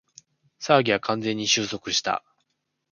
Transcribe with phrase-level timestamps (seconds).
[0.59, 2.23] 騒ぎは完全に収束した